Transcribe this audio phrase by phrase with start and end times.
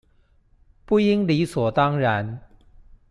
[0.83, 2.39] 不應理所當然